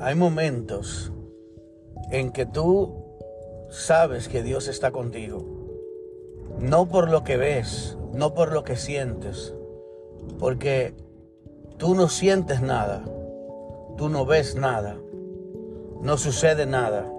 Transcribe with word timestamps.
Hay 0.00 0.14
momentos 0.14 1.12
en 2.10 2.32
que 2.32 2.46
tú 2.46 2.94
sabes 3.70 4.28
que 4.28 4.42
Dios 4.42 4.68
está 4.68 4.90
contigo. 4.90 5.44
No 6.58 6.88
por 6.88 7.10
lo 7.10 7.24
que 7.24 7.36
ves, 7.36 7.96
no 8.12 8.34
por 8.34 8.52
lo 8.52 8.64
que 8.64 8.76
sientes, 8.76 9.54
porque 10.38 10.94
tú 11.78 11.94
no 11.94 12.08
sientes 12.08 12.60
nada, 12.60 13.04
tú 13.96 14.08
no 14.08 14.26
ves 14.26 14.56
nada, 14.56 14.98
no 16.00 16.16
sucede 16.18 16.66
nada. 16.66 17.10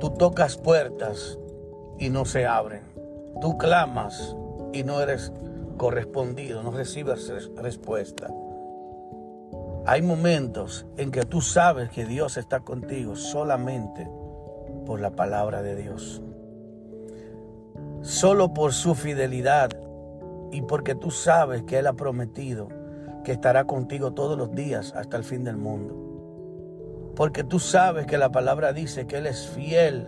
Tú 0.00 0.10
tocas 0.10 0.56
puertas 0.56 1.38
y 1.98 2.08
no 2.08 2.24
se 2.24 2.46
abren. 2.46 2.82
Tú 3.40 3.58
clamas 3.58 4.36
y 4.72 4.84
no 4.84 5.00
eres 5.00 5.32
correspondido, 5.76 6.62
no 6.62 6.70
recibes 6.70 7.32
respuesta. 7.56 8.28
Hay 9.90 10.02
momentos 10.02 10.84
en 10.98 11.10
que 11.10 11.22
tú 11.22 11.40
sabes 11.40 11.88
que 11.88 12.04
Dios 12.04 12.36
está 12.36 12.60
contigo 12.60 13.16
solamente 13.16 14.06
por 14.84 15.00
la 15.00 15.12
palabra 15.12 15.62
de 15.62 15.76
Dios. 15.76 16.20
Solo 18.02 18.52
por 18.52 18.74
su 18.74 18.94
fidelidad 18.94 19.70
y 20.52 20.60
porque 20.60 20.94
tú 20.94 21.10
sabes 21.10 21.62
que 21.62 21.78
Él 21.78 21.86
ha 21.86 21.94
prometido 21.94 22.68
que 23.24 23.32
estará 23.32 23.64
contigo 23.64 24.12
todos 24.12 24.36
los 24.36 24.54
días 24.54 24.92
hasta 24.94 25.16
el 25.16 25.24
fin 25.24 25.42
del 25.42 25.56
mundo. 25.56 27.12
Porque 27.16 27.42
tú 27.42 27.58
sabes 27.58 28.04
que 28.04 28.18
la 28.18 28.30
palabra 28.30 28.74
dice 28.74 29.06
que 29.06 29.16
Él 29.16 29.26
es 29.26 29.48
fiel 29.48 30.06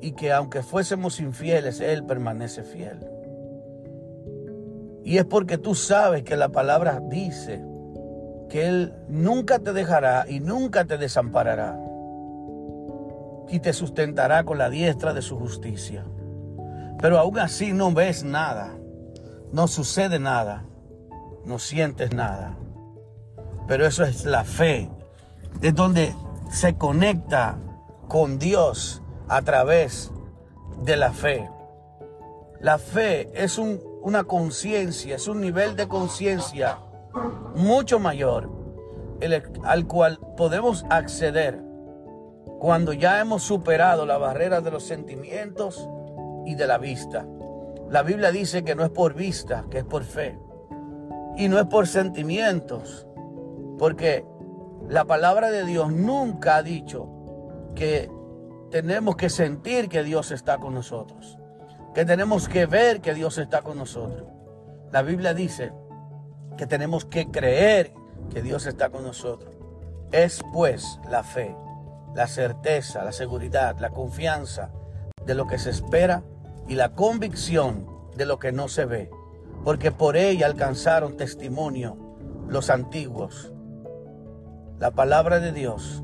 y 0.00 0.12
que 0.12 0.32
aunque 0.32 0.62
fuésemos 0.62 1.20
infieles, 1.20 1.82
Él 1.82 2.06
permanece 2.06 2.62
fiel. 2.62 3.06
Y 5.04 5.18
es 5.18 5.26
porque 5.26 5.58
tú 5.58 5.74
sabes 5.74 6.22
que 6.22 6.36
la 6.36 6.48
palabra 6.48 7.02
dice 7.10 7.70
que 8.52 8.68
Él 8.68 8.92
nunca 9.08 9.60
te 9.60 9.72
dejará 9.72 10.26
y 10.28 10.38
nunca 10.38 10.84
te 10.84 10.98
desamparará. 10.98 11.80
Y 13.48 13.60
te 13.60 13.72
sustentará 13.72 14.44
con 14.44 14.58
la 14.58 14.68
diestra 14.68 15.14
de 15.14 15.22
su 15.22 15.38
justicia. 15.38 16.04
Pero 17.00 17.18
aún 17.18 17.38
así 17.38 17.72
no 17.72 17.92
ves 17.92 18.24
nada, 18.24 18.74
no 19.52 19.68
sucede 19.68 20.18
nada, 20.18 20.66
no 21.46 21.58
sientes 21.58 22.12
nada. 22.14 22.58
Pero 23.68 23.86
eso 23.86 24.04
es 24.04 24.26
la 24.26 24.44
fe, 24.44 24.90
es 25.62 25.74
donde 25.74 26.14
se 26.50 26.74
conecta 26.74 27.56
con 28.06 28.38
Dios 28.38 29.00
a 29.28 29.40
través 29.40 30.12
de 30.84 30.98
la 30.98 31.10
fe. 31.12 31.48
La 32.60 32.76
fe 32.76 33.30
es 33.32 33.56
una 33.56 34.24
conciencia, 34.24 35.16
es 35.16 35.26
un 35.26 35.40
nivel 35.40 35.74
de 35.74 35.88
conciencia 35.88 36.76
mucho 37.54 37.98
mayor 37.98 38.50
al 39.64 39.86
cual 39.86 40.18
podemos 40.36 40.84
acceder 40.90 41.62
cuando 42.58 42.92
ya 42.92 43.20
hemos 43.20 43.42
superado 43.42 44.06
la 44.06 44.18
barrera 44.18 44.60
de 44.60 44.70
los 44.70 44.84
sentimientos 44.84 45.88
y 46.44 46.54
de 46.54 46.66
la 46.66 46.78
vista. 46.78 47.26
La 47.88 48.02
Biblia 48.02 48.30
dice 48.30 48.64
que 48.64 48.74
no 48.74 48.84
es 48.84 48.90
por 48.90 49.14
vista, 49.14 49.64
que 49.70 49.78
es 49.78 49.84
por 49.84 50.04
fe. 50.04 50.38
Y 51.36 51.48
no 51.48 51.58
es 51.58 51.66
por 51.66 51.86
sentimientos, 51.86 53.06
porque 53.78 54.24
la 54.88 55.04
palabra 55.04 55.50
de 55.50 55.64
Dios 55.64 55.92
nunca 55.92 56.56
ha 56.56 56.62
dicho 56.62 57.08
que 57.74 58.10
tenemos 58.70 59.16
que 59.16 59.30
sentir 59.30 59.88
que 59.88 60.02
Dios 60.02 60.30
está 60.30 60.58
con 60.58 60.74
nosotros, 60.74 61.38
que 61.94 62.04
tenemos 62.04 62.48
que 62.48 62.66
ver 62.66 63.00
que 63.00 63.14
Dios 63.14 63.38
está 63.38 63.62
con 63.62 63.78
nosotros. 63.78 64.28
La 64.90 65.02
Biblia 65.02 65.34
dice 65.34 65.72
que 66.56 66.66
tenemos 66.66 67.04
que 67.04 67.30
creer 67.30 67.92
que 68.32 68.42
Dios 68.42 68.66
está 68.66 68.90
con 68.90 69.02
nosotros. 69.04 69.54
Es 70.10 70.42
pues 70.52 71.00
la 71.10 71.22
fe, 71.22 71.56
la 72.14 72.26
certeza, 72.26 73.04
la 73.04 73.12
seguridad, 73.12 73.78
la 73.78 73.90
confianza 73.90 74.70
de 75.24 75.34
lo 75.34 75.46
que 75.46 75.58
se 75.58 75.70
espera 75.70 76.22
y 76.68 76.74
la 76.74 76.92
convicción 76.92 77.86
de 78.16 78.26
lo 78.26 78.38
que 78.38 78.52
no 78.52 78.68
se 78.68 78.84
ve, 78.84 79.10
porque 79.64 79.90
por 79.90 80.16
ella 80.16 80.46
alcanzaron 80.46 81.16
testimonio 81.16 81.96
los 82.48 82.70
antiguos. 82.70 83.52
La 84.78 84.90
palabra 84.90 85.40
de 85.40 85.52
Dios 85.52 86.02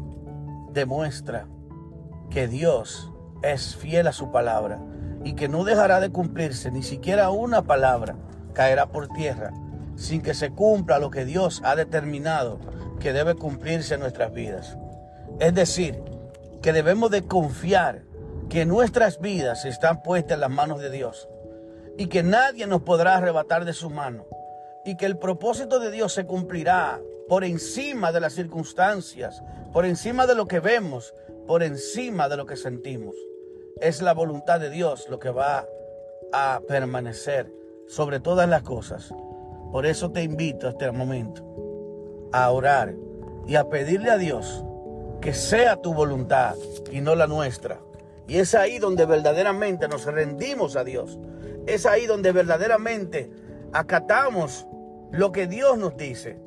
demuestra 0.72 1.46
que 2.30 2.48
Dios 2.48 3.10
es 3.42 3.76
fiel 3.76 4.06
a 4.06 4.12
su 4.12 4.30
palabra 4.30 4.80
y 5.24 5.34
que 5.34 5.48
no 5.48 5.64
dejará 5.64 6.00
de 6.00 6.10
cumplirse, 6.10 6.70
ni 6.70 6.82
siquiera 6.82 7.30
una 7.30 7.62
palabra 7.62 8.16
caerá 8.54 8.86
por 8.86 9.08
tierra 9.08 9.52
sin 9.98 10.22
que 10.22 10.32
se 10.32 10.50
cumpla 10.50 10.98
lo 10.98 11.10
que 11.10 11.24
Dios 11.24 11.60
ha 11.64 11.76
determinado 11.76 12.58
que 13.00 13.12
debe 13.12 13.34
cumplirse 13.34 13.94
en 13.94 14.00
nuestras 14.00 14.32
vidas. 14.32 14.78
Es 15.40 15.54
decir, 15.54 16.02
que 16.62 16.72
debemos 16.72 17.10
de 17.10 17.26
confiar 17.26 18.02
que 18.48 18.64
nuestras 18.64 19.20
vidas 19.20 19.64
están 19.64 20.02
puestas 20.02 20.34
en 20.34 20.40
las 20.40 20.50
manos 20.50 20.80
de 20.80 20.90
Dios 20.90 21.28
y 21.96 22.06
que 22.06 22.22
nadie 22.22 22.66
nos 22.66 22.82
podrá 22.82 23.16
arrebatar 23.16 23.64
de 23.64 23.72
su 23.72 23.90
mano 23.90 24.26
y 24.84 24.96
que 24.96 25.06
el 25.06 25.18
propósito 25.18 25.80
de 25.80 25.90
Dios 25.90 26.12
se 26.14 26.24
cumplirá 26.26 27.00
por 27.28 27.44
encima 27.44 28.10
de 28.10 28.20
las 28.20 28.32
circunstancias, 28.32 29.42
por 29.72 29.84
encima 29.84 30.26
de 30.26 30.34
lo 30.34 30.46
que 30.46 30.60
vemos, 30.60 31.14
por 31.46 31.62
encima 31.62 32.28
de 32.28 32.36
lo 32.36 32.46
que 32.46 32.56
sentimos. 32.56 33.14
Es 33.80 34.00
la 34.00 34.14
voluntad 34.14 34.60
de 34.60 34.70
Dios 34.70 35.08
lo 35.10 35.18
que 35.18 35.30
va 35.30 35.66
a 36.32 36.60
permanecer 36.66 37.52
sobre 37.86 38.20
todas 38.20 38.48
las 38.48 38.62
cosas. 38.62 39.12
Por 39.70 39.84
eso 39.86 40.10
te 40.10 40.22
invito 40.22 40.66
a 40.66 40.70
este 40.70 40.90
momento 40.90 41.44
a 42.32 42.50
orar 42.50 42.94
y 43.46 43.56
a 43.56 43.68
pedirle 43.68 44.10
a 44.10 44.18
Dios 44.18 44.64
que 45.20 45.34
sea 45.34 45.80
tu 45.80 45.94
voluntad 45.94 46.54
y 46.90 47.00
no 47.00 47.14
la 47.14 47.26
nuestra. 47.26 47.80
Y 48.26 48.36
es 48.36 48.54
ahí 48.54 48.78
donde 48.78 49.06
verdaderamente 49.06 49.88
nos 49.88 50.04
rendimos 50.04 50.76
a 50.76 50.84
Dios. 50.84 51.18
Es 51.66 51.86
ahí 51.86 52.06
donde 52.06 52.32
verdaderamente 52.32 53.30
acatamos 53.72 54.66
lo 55.10 55.32
que 55.32 55.46
Dios 55.46 55.78
nos 55.78 55.96
dice. 55.96 56.40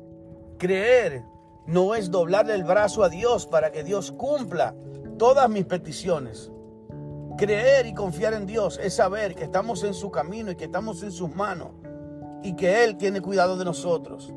Creer 0.58 1.24
no 1.66 1.94
es 1.94 2.10
doblarle 2.10 2.54
el 2.54 2.64
brazo 2.64 3.04
a 3.04 3.08
Dios 3.08 3.46
para 3.46 3.70
que 3.72 3.84
Dios 3.84 4.12
cumpla 4.12 4.74
todas 5.18 5.48
mis 5.48 5.64
peticiones. 5.64 6.50
Creer 7.36 7.86
y 7.86 7.94
confiar 7.94 8.34
en 8.34 8.46
Dios 8.46 8.78
es 8.82 8.94
saber 8.94 9.34
que 9.34 9.44
estamos 9.44 9.82
en 9.84 9.94
su 9.94 10.10
camino 10.10 10.50
y 10.50 10.56
que 10.56 10.64
estamos 10.64 11.02
en 11.02 11.12
sus 11.12 11.34
manos 11.34 11.70
y 12.42 12.54
que 12.54 12.84
Él 12.84 12.96
tiene 12.96 13.20
cuidado 13.20 13.56
de 13.56 13.64
nosotros. 13.64 14.32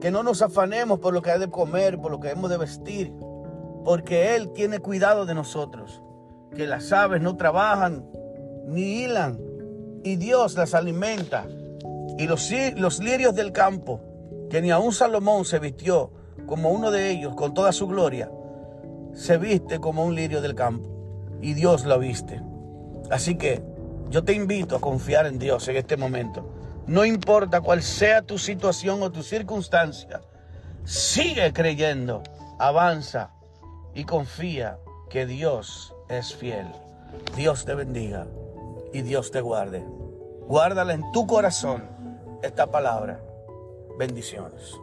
Que 0.00 0.10
no 0.10 0.22
nos 0.22 0.42
afanemos 0.42 0.98
por 0.98 1.14
lo 1.14 1.22
que 1.22 1.30
hay 1.30 1.40
de 1.40 1.50
comer, 1.50 1.98
por 1.98 2.10
lo 2.10 2.20
que 2.20 2.30
hemos 2.30 2.50
de 2.50 2.58
vestir, 2.58 3.12
porque 3.84 4.34
Él 4.34 4.50
tiene 4.50 4.78
cuidado 4.78 5.26
de 5.26 5.34
nosotros. 5.34 6.02
Que 6.54 6.66
las 6.66 6.92
aves 6.92 7.20
no 7.22 7.36
trabajan 7.36 8.06
ni 8.66 9.04
hilan 9.04 9.40
y 10.02 10.16
Dios 10.16 10.54
las 10.56 10.74
alimenta. 10.74 11.46
Y 12.18 12.26
los, 12.26 12.50
los 12.76 13.00
lirios 13.00 13.34
del 13.34 13.52
campo, 13.52 14.00
que 14.50 14.60
ni 14.60 14.70
aun 14.70 14.92
Salomón 14.92 15.44
se 15.44 15.58
vistió 15.58 16.12
como 16.46 16.70
uno 16.70 16.90
de 16.90 17.10
ellos 17.10 17.34
con 17.34 17.54
toda 17.54 17.72
su 17.72 17.88
gloria, 17.88 18.30
se 19.14 19.38
viste 19.38 19.80
como 19.80 20.04
un 20.04 20.14
lirio 20.14 20.40
del 20.42 20.54
campo. 20.54 20.88
Y 21.40 21.54
Dios 21.54 21.84
lo 21.84 21.98
viste. 21.98 22.40
Así 23.10 23.36
que 23.36 23.62
yo 24.10 24.24
te 24.24 24.32
invito 24.32 24.76
a 24.76 24.80
confiar 24.80 25.26
en 25.26 25.38
Dios 25.38 25.66
en 25.68 25.76
este 25.76 25.96
momento. 25.96 26.46
No 26.86 27.04
importa 27.04 27.60
cuál 27.60 27.82
sea 27.82 28.22
tu 28.22 28.38
situación 28.38 29.02
o 29.02 29.10
tu 29.10 29.22
circunstancia, 29.22 30.20
sigue 30.84 31.52
creyendo, 31.52 32.22
avanza 32.58 33.30
y 33.94 34.04
confía 34.04 34.78
que 35.08 35.24
Dios 35.24 35.94
es 36.08 36.34
fiel. 36.34 36.66
Dios 37.36 37.64
te 37.64 37.74
bendiga 37.74 38.26
y 38.92 39.02
Dios 39.02 39.30
te 39.30 39.40
guarde. 39.40 39.84
Guárdala 40.46 40.92
en 40.92 41.10
tu 41.12 41.26
corazón 41.26 41.84
esta 42.42 42.66
palabra. 42.66 43.20
Bendiciones. 43.98 44.76